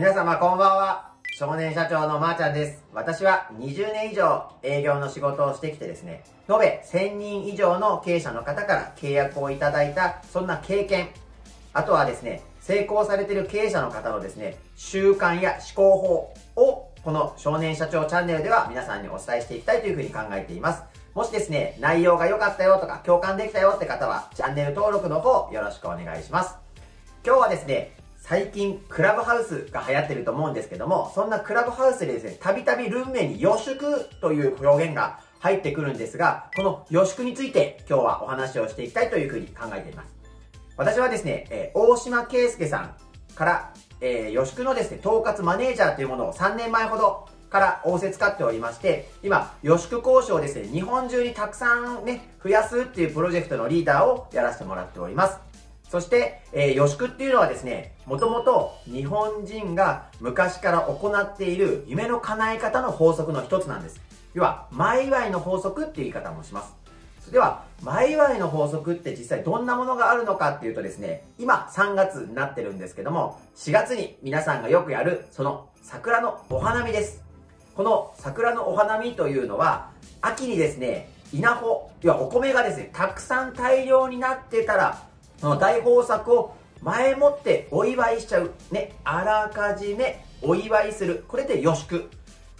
[0.00, 1.10] 皆様こんばんは。
[1.36, 2.82] 少年社長のまーちゃんです。
[2.94, 11.10] 私は20年以上営業の仕事をしてきてですね、延べ1000人以上の経営者の方から契約をいただいた、そんな経験、
[11.74, 20.82] あとはですね、成功されている経営者の方のですね、習慣や思考法をこの少年社長チャンネルでは皆さんにお伝えしていきたいというふうに考えています。
[21.12, 26.56] もしですね、内容が良かったよとか共感できたよって方は、チャンネル登録の方よろしくお願いします。
[27.22, 40.14] 今日はですね、最近クラブハウスが流行ってると思うんですけども、そんなクラブハウスでですね、たびたびルンメに予祝という表現が入ってくるんですが、この予祝について今日はお話をしていきたいというふうに考えています。
[40.76, 42.94] 私はですね、えー、大島圭介さん
[43.34, 55.49] から、えー、予祝のですね、統括マネージャーというものを3年前ほどから仰せ使っておりまして、今、予祝交渉をですね、日本中にたくさんね、増やすっていうプロジェクトのリーダーをやらせてもらっております。
[55.90, 64.00] そして、えー、予祝っていうのはですね、もともと日本人が昔から行っている夢の叶え方の法則の一つなんです。
[64.32, 67.32] 要は、前祝いの法則っていう言い方もします。
[67.32, 77.24] では、前祝いの法則って実際どんなものがあるのかっていうとですね、今3月になってるんですけども、4月に皆さんがよくやる、その桜のお花見です。
[77.74, 85.09] この桜のお花見というのは、秋にですね、稲穂、要はお米がですね、たくさん大量になってたら、
[85.46, 88.52] の大豊作を前もってお祝いしちゃう。
[88.70, 91.24] ね、あらかじめお祝いする。
[91.28, 92.10] これで予祝。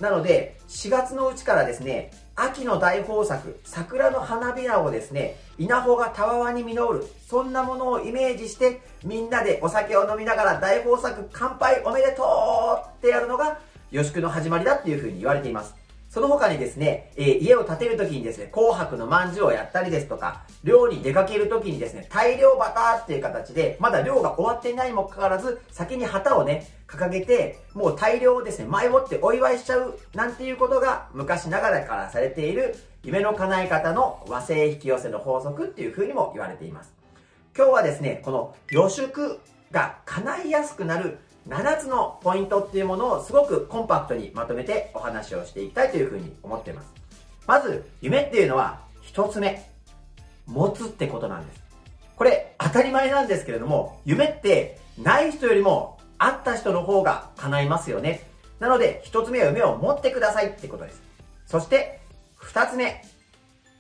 [0.00, 13.59] なので、4月のうちからですね、秋の大豊作、桜の花びらをですね、稲穂がたわわに実る、そんなものをイメージして、みんなでお酒を飲みながら大豊作乾杯おめでとうってやるのが、
[13.91, 15.80] 予祝の始まりだっていうふうに言われています。
[16.11, 36.93] その他にですね、えー、家を建てるときにですね、紅白の饅頭をやったりですとか、漁に出かけるときにですね、大量バターっていう形で、まだ漁が終わっていないにもかかわらず、先に旗をね、掲げて、もう大量をですね、前もってお祝いしちゃう、なんていうことが昔ながらからされている、夢の叶え方の和製引き寄せの法則っていう風にも言われています。
[37.56, 39.38] 今日はですね、この予祝
[39.70, 41.19] が叶いやすくなる
[41.49, 46.89] 7つのポイントっていうものをすごくコンパクトにまとめてお話をしていきたいというふうに思っています。
[47.47, 49.67] まず、夢っていうのは1つ目、
[50.47, 51.61] 持つってことなんです。
[52.17, 58.29] これ当たり前なんですけれども、夢ってない人よりもあった人の方が叶いますよね。
[58.59, 61.03] なので、1つ目は夢を持ってくださいってことです。
[61.47, 62.00] そして、
[62.39, 63.03] 2つ目、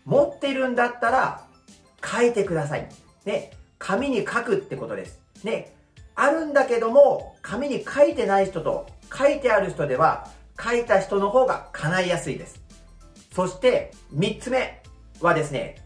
[0.06, 1.44] 持ってるんだったら
[2.02, 2.88] 書いてください。
[3.26, 5.20] ね、紙に書くってことです。
[5.44, 5.76] ね、
[6.14, 10.28] あるんだけども、紙に書いてない人と書いてある人では、
[10.62, 12.60] 書いた人の方が叶いやすいです。
[13.34, 14.82] そして、三つ目
[15.20, 15.76] はですね、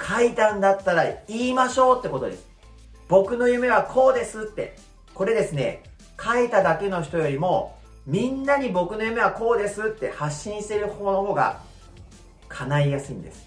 [0.00, 2.46] 書いたんだったら言いましょうってことです。
[3.08, 4.76] 僕の夢はこうですって。
[5.14, 5.82] これですね、
[6.22, 7.76] 書いただけの人よりも、
[8.06, 11.60] みんなに僕の夢はこうですって発信してる方の方が
[12.48, 13.46] 叶いやすいんです。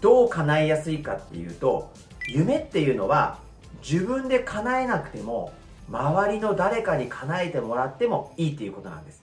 [0.00, 1.92] どう叶いやすいかっていうと、
[2.28, 3.38] 夢っていうのは
[3.82, 5.52] 自分で叶えなくても
[5.88, 9.22] 周りの誰かに叶えてもらってもいいっていうことなんです。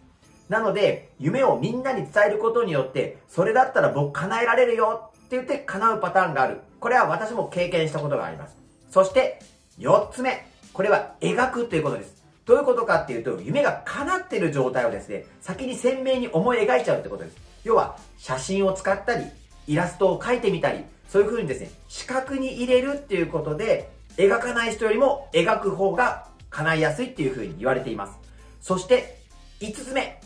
[0.49, 6.61] なので夢をみんなに伝えることによってそれだったら僕叶えられるよって言って叶うパターンがある。
[6.79, 8.55] これは私も経験したことがあります。
[8.89, 9.39] そして
[9.79, 10.47] 4つ目。
[10.73, 12.23] これは描くということです。
[12.45, 17.37] どういうことかっていうと夢が叶っている状態をですね先に鮮明に思い描いちゃうってことです。
[17.63, 19.25] 要は写真を使ったり
[19.67, 28.13] イラストを描いてみたりそういう風にですね視覚に入れるっていうことで描かない人よりも描く方が叶いやすいっていう風に言われています。
[28.61, 29.19] そして、
[29.59, 30.19] 5つ目。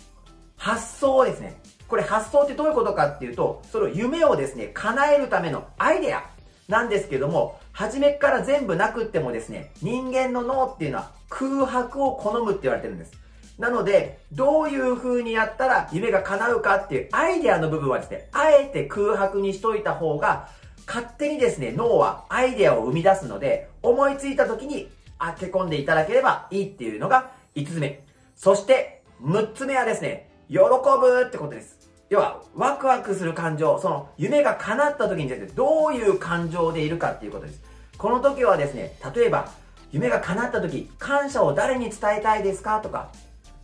[0.58, 1.60] 発想ですね。
[1.88, 6.24] これ発想ってどういうことかっていうと、その夢をですね、叶えるためのアイデア
[6.70, 13.12] なんですけども、初めから全部なくってもですね、人間の脳っていうのは空白を好むって言われてるんです。
[13.58, 20.50] なので、どういう風にやったら夢が叶うかっていうアイデアの部分はですね、あえて空白にしといた方が
[20.88, 28.04] 勝手にですね、脳はアイデアを生み出すので、思いついた時に当て込んでいただければいいっていうのが5つ目。
[28.36, 31.90] そして、6つ目はですね、喜ぶってことです。
[32.10, 37.62] 要は、ワクワクする感情、その夢が叶った時にですね、どういう感情でいるかっていうことです。
[37.98, 39.50] この時はですね、例えば、
[39.92, 43.12] 夢が叶った時、感謝を誰に伝えたいですかとか、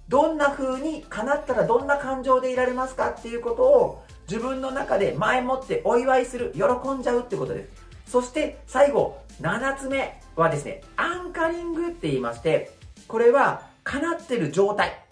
[0.08, 8.12] どんな風に叶ったらどんな感情でいられますかっていうことを自分の中で前もってお祝いする、喜んじゃうってことです。
[8.12, 12.72] そして最後、7つ目はですね、アンカリングって言いまして、
[13.08, 15.04] これは叶ってる状態。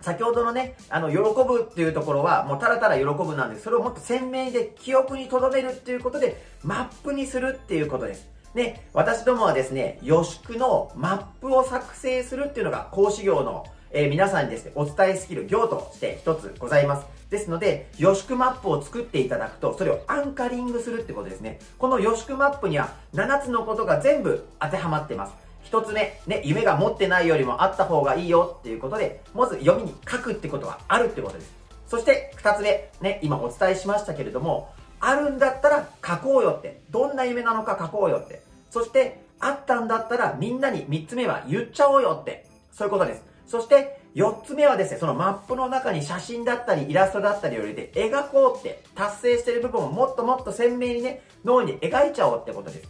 [0.00, 3.62] 先ほどのね、あの、喜ぶっていうところは、もうただただ喜ぶなんです。
[3.62, 8.28] それをもっと鮮明で記憶に留めるっていうことで、マップにするっていうことです。
[8.54, 17.06] で、私どもはですね、予宿のマップを作成するっていうのが講師業の、えー、皆さんにですね、お伝えスキル業として一つございます。
[17.30, 21.58] ですので、予宿マップを作っていただくと、それをアンカリングするってことですね。
[21.78, 25.34] この予宿マップには7つのことが全部当てはまってます。
[25.62, 31.52] 一つ目、ね、夢が持ってないよりもあった方がいいよっていうことで、まず読みに書くってことはあるってことです。
[31.86, 36.80] そして二つ目、ね、今お伝えしましたけれども、あるんだったら書こうよって。
[36.90, 38.42] どんな夢なのか書こうよって。
[38.70, 42.46] そして、あったんだったらみんなに三つ目は言っちゃおうよって。
[42.72, 43.31] そういうことです。
[43.52, 52.88] そして、4つ目はですね、そのマップの中に写真だったりイラストだったりを入れて描こうって達成してる部分をもっともっと鮮明にね、脳に描いちゃおうってことです。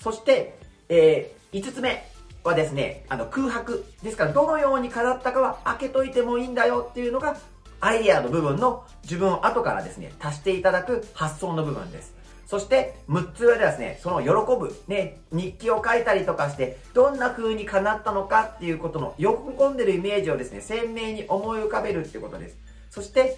[0.00, 0.58] そして、
[0.88, 2.02] えー、5つ目
[2.42, 3.84] はですね、あの空白。
[4.02, 7.36] ですから、どのように飾ったかは開けといてもいいんだよっていうのが、
[7.80, 12.14] アイデアの部分の自分を後からですね、足していただく発想の部分です。
[12.48, 22.56] そして、6つ目ではですね、その喜ぶ、ね、日記を書いたりとかして、どんな風に叶ったのかっていうことの、喜んでるイメージをですね、鮮明に思い浮かべるってことです。
[22.88, 23.36] そして、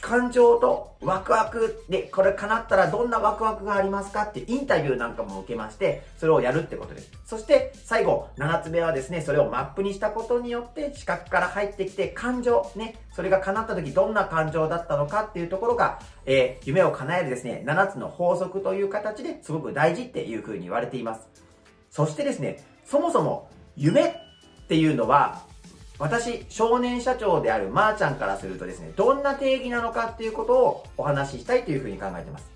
[0.00, 7.10] 感情とワクワクで、これ叶ったらどんなワクワクがありますかってインタビューなんかも受けまして、それをやるってことです。
[7.26, 21.26] そして最後、7つ目はですね、それをマップにしたことによって視覚から入ってきて感情、ね、それが叶った時どんな感情だったのかっていうところが、えー、夢を叶えるですね、7つの法則という形ですごく大事っていう風に言われています。
[21.90, 24.12] そしてですね、そもそも夢っ
[24.68, 25.42] ていうのは
[25.98, 32.48] 私、少年社長であるまーちゃんからするとですね、どんな定義なのかっていうことをお話ししたいというふうに考えてます。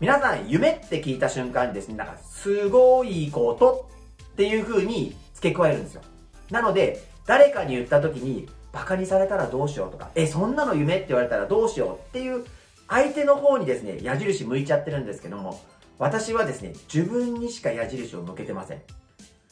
[0.00, 3.88] 皆さん、夢って聞いた瞬間にですね、なんか、すごいこと
[4.32, 6.02] っていうふうに付け加えるんですよ。
[6.50, 12.44] なので、誰かに言った時に、バカにされたらどうしようとか、え、そんなの夢って言われたらどうしようっていう、
[12.88, 15.60] 相手の方にですね、矢印向いちゃってるんですけども、
[15.98, 18.82] 私はですね、自分にしか矢印を向けてません。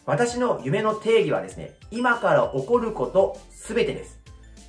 [0.08, 4.19] 私の夢の定義はですね、今から起こることすべてです。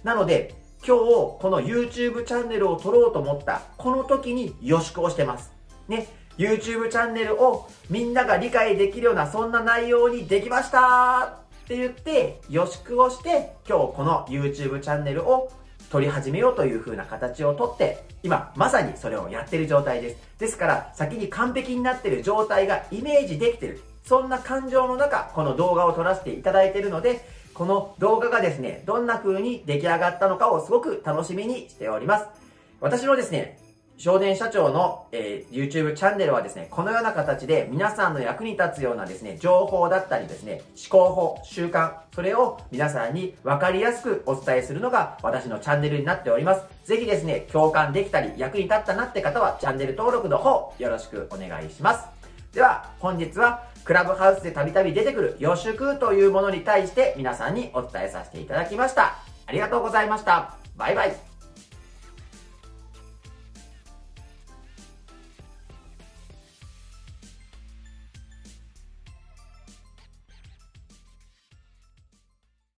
[0.03, 0.53] なので、
[0.85, 1.03] 今日
[1.39, 5.53] この YouTube チャンネルを撮ろうと思ったこの時に予祝をしてます。
[5.87, 6.07] ね、
[6.37, 15.53] YouTube チャンネルをみんなが理解できるようなそんな内容にできましたって言って予祝をして今日この YouTube チャンネルを
[15.89, 20.17] 撮り始めようという風な形をとって今まさにそれをやってる状態です。
[20.37, 23.81] ですから先に完璧になってる状態がイメージできてる。
[24.05, 32.25] そんな感情の中、この動画を撮らせていただいているので、この動画がですね、どんな風に出来上がったのかをすごく楽しみにしております。
[32.79, 33.59] 私のですね、
[33.99, 46.61] 少年社長の、えー、YouTube チャンネルはですね、このような形で皆さんの役に立つようなですね、情報だったりですね、思考法、習慣、それを皆さんに分かりやすくお伝えするのが私のチャンネルになっております。
[46.85, 52.07] ぜひですね、共感できたり役に立ったなって方はチャンネル登録の方よろしくお願いします。
[52.53, 59.15] では、本日はクラブハウスでたびたび出てくる予祝というものに対して皆さんにお伝えさせていただきました。
[59.45, 60.55] ありがとうございました。
[60.77, 61.38] バイバイ。